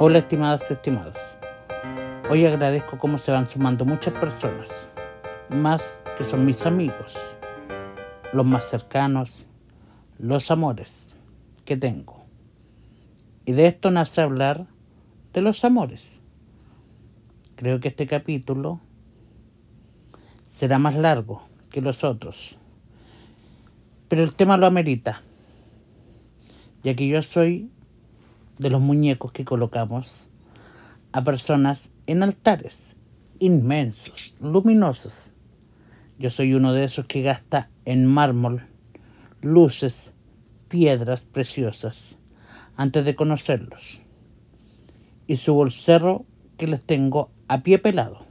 [0.00, 1.16] Hola estimadas y estimados.
[2.28, 4.88] Hoy agradezco cómo se van sumando muchas personas,
[5.48, 7.16] más que son mis amigos,
[8.32, 9.46] los más cercanos,
[10.18, 11.16] los amores
[11.64, 12.24] que tengo.
[13.46, 14.66] Y de esto nace hablar
[15.32, 16.20] de los amores.
[17.54, 18.80] Creo que este capítulo
[20.48, 22.58] será más largo que los otros,
[24.08, 25.22] pero el tema lo amerita,
[26.82, 27.70] ya que yo soy
[28.58, 30.30] de los muñecos que colocamos
[31.12, 32.96] a personas en altares
[33.38, 35.32] inmensos, luminosos.
[36.18, 38.62] Yo soy uno de esos que gasta en mármol,
[39.42, 40.12] luces,
[40.68, 42.16] piedras preciosas
[42.76, 44.00] antes de conocerlos.
[45.26, 46.24] Y subo el cerro
[46.56, 48.26] que les tengo a pie pelado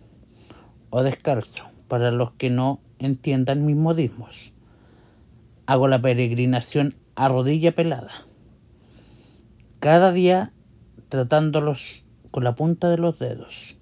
[0.90, 4.52] o descalzo para los que no entiendan mis modismos.
[5.66, 8.26] Hago la peregrinación a rodilla pelada
[9.84, 10.54] cada día
[11.10, 13.76] tratándolos con la punta de los dedos,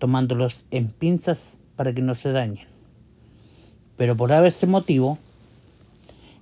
[0.00, 2.66] tomándolos en pinzas para que no se dañen.
[3.96, 5.16] Pero por ese motivo,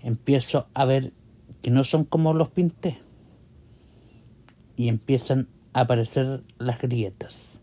[0.03, 1.13] empiezo a ver
[1.61, 2.99] que no son como los pinté.
[4.75, 7.61] Y empiezan a aparecer las grietas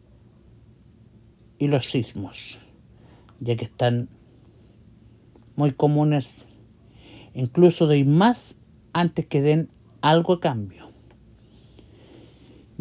[1.58, 2.60] y los sismos,
[3.40, 4.10] ya que están
[5.56, 6.46] muy comunes.
[7.34, 8.58] Incluso doy más
[8.94, 9.72] antes que den
[10.04, 10.83] algo a cambio.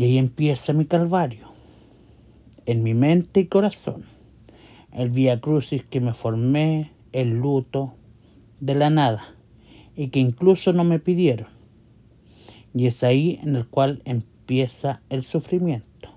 [0.02, 1.46] Y ahí empieza mi calvario,
[2.66, 4.02] en mi mente y corazón,
[4.90, 7.94] el vía crucis que me formé, el luto
[8.58, 9.36] de la nada
[9.94, 11.46] y que incluso no me pidieron.
[12.74, 16.08] Y es ahí en el cual empieza el sufrimiento,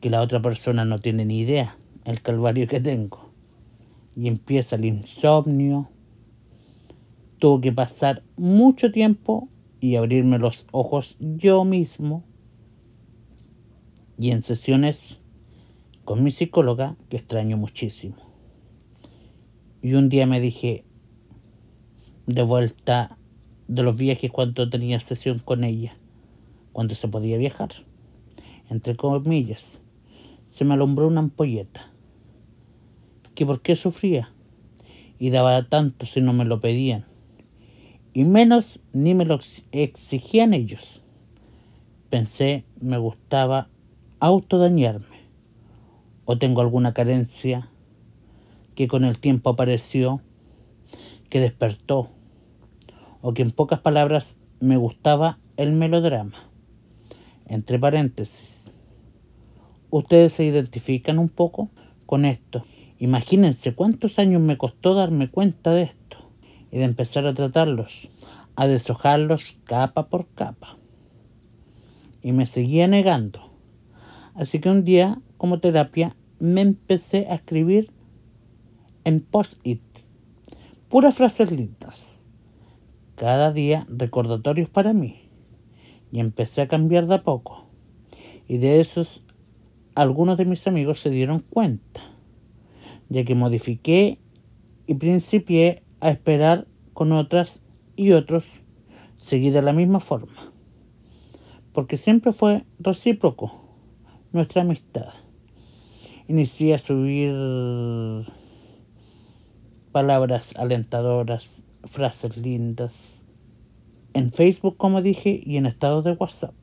[0.00, 3.28] que la otra persona no tiene ni idea el calvario que tengo.
[4.16, 5.90] Y empieza el insomnio.
[7.38, 12.24] Tuve que pasar mucho tiempo y abrirme los ojos yo mismo.
[14.18, 15.18] Y en sesiones
[16.04, 18.16] con mi psicóloga, que extraño muchísimo.
[19.82, 20.84] Y un día me dije,
[22.26, 23.16] de vuelta
[23.68, 25.96] de los viajes cuando tenía sesión con ella,
[26.72, 27.70] cuando se podía viajar,
[28.70, 29.80] entre comillas,
[30.48, 31.92] se me alumbró una ampolleta.
[33.34, 34.32] Que por qué sufría
[35.18, 37.06] y daba tanto si no me lo pedían
[38.18, 39.38] y menos ni me lo
[39.70, 41.02] exigían ellos.
[42.10, 43.68] Pensé, me gustaba
[44.20, 45.18] autodañarme
[46.24, 47.70] o tengo alguna carencia
[48.74, 50.20] que con el tiempo apareció,
[51.30, 52.10] que despertó,
[53.22, 56.36] o que en pocas palabras me gustaba el melodrama.
[57.46, 58.70] Entre paréntesis,
[59.90, 61.70] ustedes se identifican un poco
[62.06, 62.64] con esto.
[62.98, 66.18] Imagínense cuántos años me costó darme cuenta de esto
[66.70, 68.10] y de empezar a tratarlos,
[68.54, 70.76] a deshojarlos capa por capa.
[72.22, 73.47] Y me seguía negando.
[74.38, 77.90] Así que un día, como terapia, me empecé a escribir
[79.02, 79.82] en post-it,
[80.88, 82.20] puras frases lindas.
[83.16, 85.28] Cada día recordatorios para mí.
[86.12, 87.66] Y empecé a cambiar de a poco.
[88.46, 89.24] Y de esos,
[89.96, 92.00] algunos de mis amigos se dieron cuenta,
[93.08, 94.20] ya que modifiqué
[94.86, 97.64] y principié a esperar con otras
[97.96, 98.44] y otros
[99.16, 100.52] seguir de la misma forma.
[101.72, 103.67] Porque siempre fue recíproco
[104.32, 105.12] nuestra amistad.
[106.26, 108.26] Inicié a subir
[109.92, 113.24] palabras alentadoras, frases lindas,
[114.14, 116.54] en Facebook, como dije, y en estados de WhatsApp.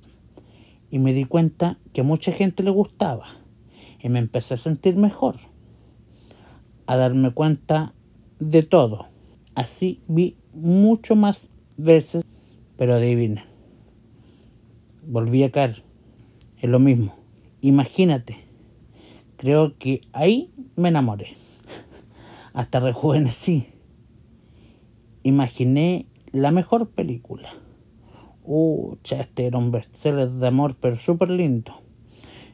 [0.91, 3.25] Y me di cuenta que mucha gente le gustaba.
[4.01, 5.35] Y me empecé a sentir mejor.
[6.85, 7.93] A darme cuenta
[8.39, 9.07] de todo
[9.55, 12.25] Así vi mucho más veces,
[12.77, 13.45] pero adivina.
[15.07, 15.81] Volví a caer.
[16.61, 17.15] Es lo mismo.
[17.65, 18.37] Imagínate.
[19.37, 21.29] Creo que ahí me enamoré.
[22.53, 23.66] Hasta rejuvenecí.
[25.23, 27.49] Imaginé la mejor película.
[28.43, 31.73] Uh, este era un bestseller de amor, pero súper lindo.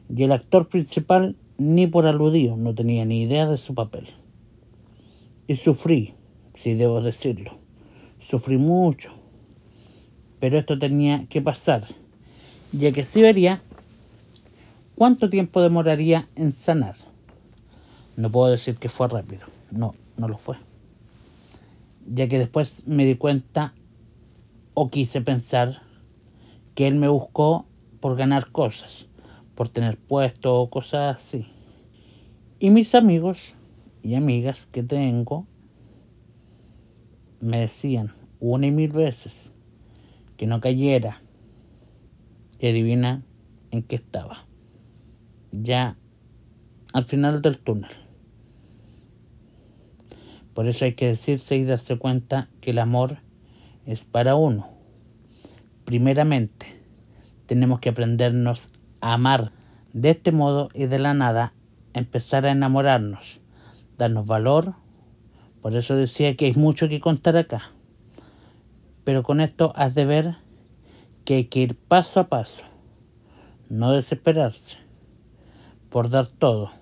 [0.08, 4.08] Y el actor principal, ni por aludido, no tenía ni idea de su papel.
[5.46, 6.14] Y sufrí
[6.54, 7.58] si debo decirlo.
[8.18, 9.12] Sufrí mucho,
[10.40, 11.84] pero esto tenía que pasar,
[12.72, 13.62] ya que si vería
[14.94, 16.96] cuánto tiempo demoraría en sanar.
[18.16, 20.56] No puedo decir que fue rápido, no, no lo fue.
[22.06, 23.74] Ya que después me di cuenta
[24.74, 25.82] o quise pensar
[26.74, 27.66] que él me buscó
[28.00, 29.06] por ganar cosas,
[29.54, 31.46] por tener puesto o cosas así.
[32.58, 33.54] Y mis amigos
[34.02, 35.46] y amigas que tengo
[37.40, 39.52] me decían una y mil veces
[40.36, 41.22] que no cayera.
[42.58, 43.22] Y adivina
[43.72, 44.46] en que estaba.
[45.52, 45.98] Ya
[46.94, 47.90] al final del túnel.
[50.54, 53.18] Por eso hay que decirse y darse cuenta que el amor
[53.84, 54.70] es para uno.
[55.84, 56.66] Primeramente,
[57.46, 58.72] tenemos que aprendernos
[59.02, 59.52] a amar
[59.92, 61.52] de este modo y de la nada
[61.92, 63.40] empezar a enamorarnos,
[63.98, 64.74] darnos valor.
[65.60, 67.72] Por eso decía que hay mucho que contar acá.
[69.04, 70.36] Pero con esto has de ver
[71.26, 72.62] que hay que ir paso a paso,
[73.68, 74.81] no desesperarse
[75.92, 76.72] por dar todo.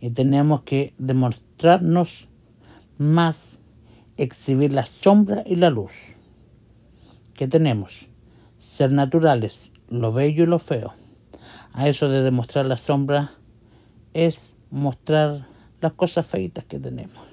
[0.00, 2.28] Y tenemos que demostrarnos
[2.96, 3.58] más,
[4.16, 5.90] exhibir la sombra y la luz
[7.34, 8.06] que tenemos,
[8.58, 10.94] ser naturales, lo bello y lo feo.
[11.72, 13.32] A eso de demostrar la sombra
[14.12, 15.48] es mostrar
[15.80, 17.26] las cosas feitas que tenemos.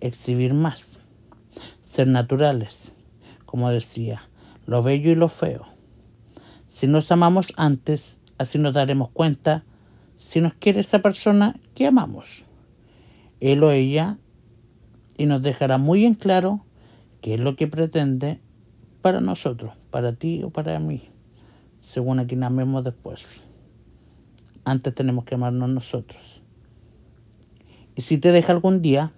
[0.00, 1.00] Exhibir más,
[1.82, 2.92] ser naturales,
[3.46, 4.28] como decía,
[4.66, 5.66] lo bello y lo feo.
[6.68, 9.64] Si nos amamos antes, así nos daremos cuenta
[10.16, 12.44] si nos quiere esa persona que amamos,
[13.40, 14.18] él o ella,
[15.18, 16.64] y nos dejará muy en claro
[17.20, 18.40] qué es lo que pretende
[19.02, 21.08] para nosotros, para ti o para mí,
[21.80, 23.42] según a quien amemos después.
[24.64, 26.42] Antes tenemos que amarnos nosotros.
[27.94, 29.12] Y si te deja algún día,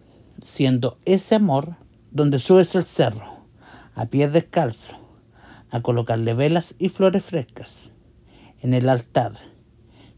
[0.44, 1.76] siendo ese amor
[2.10, 3.38] donde subes el cerro,
[3.94, 4.96] a pies descalzo,
[5.70, 7.90] a colocarle velas y flores frescas
[8.60, 9.32] en el altar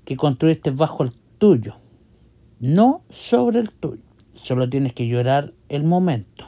[0.05, 1.77] que construiste bajo el tuyo,
[2.59, 4.03] no sobre el tuyo.
[4.35, 6.47] Solo tienes que llorar el momento,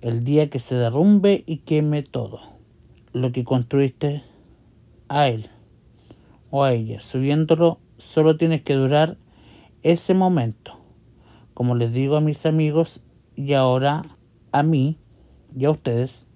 [0.00, 2.40] el día que se derrumbe y queme todo,
[3.12, 4.22] lo que construiste
[5.08, 5.48] a él
[6.50, 7.00] o a ella.
[7.00, 9.16] Subiéndolo, solo tienes que durar
[9.82, 10.78] ese momento.
[11.54, 13.02] Como les digo a mis amigos
[13.34, 14.04] y ahora
[14.52, 14.98] a mí,
[15.56, 16.26] y a ustedes,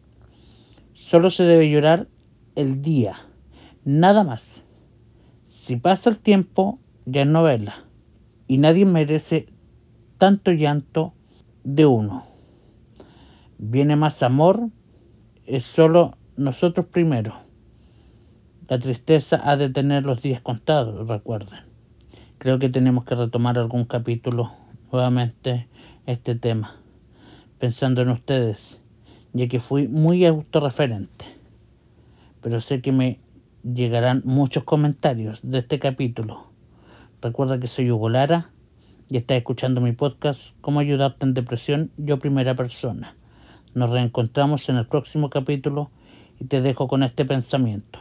[0.94, 2.08] solo se debe llorar
[2.56, 3.17] el día,
[3.85, 4.65] nada más.
[5.47, 7.85] Si pasa el tiempo, ya es novela,
[8.47, 9.49] y nadie merece
[10.19, 11.15] tanto llanto
[11.65, 12.25] de uno.
[13.59, 14.69] Viene más amor,
[15.47, 17.35] es solo nosotros primero.
[18.69, 21.61] La tristeza ha de tener los días contados, recuerden.
[22.38, 24.53] Creo que tenemos que retomar algún capítulo
[24.93, 25.69] nuevamente
[26.06, 26.77] este tema,
[27.59, 28.81] pensando en ustedes
[29.32, 31.27] ya que fui muy autorreferente.
[32.41, 33.21] Pero sé que me
[33.62, 36.46] llegarán muchos comentarios de este capítulo.
[37.20, 38.50] Recuerda que soy Hugo Lara
[39.08, 43.16] y estás escuchando mi podcast Cómo ayudarte en depresión, yo primera persona.
[43.74, 45.90] Nos reencontramos en el próximo capítulo
[46.38, 48.00] y te dejo con este pensamiento.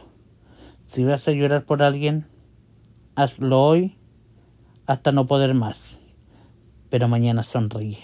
[0.86, 2.26] Si vas a llorar por alguien,
[3.14, 3.96] hazlo hoy
[4.86, 5.98] hasta no poder más,
[6.88, 7.98] pero mañana sonríe.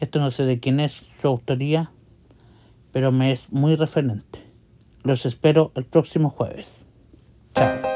[0.00, 1.92] Esto no sé de quién es su autoría,
[2.90, 4.49] pero me es muy referente.
[5.02, 6.86] Los espero el próximo jueves.
[7.54, 7.89] Chao.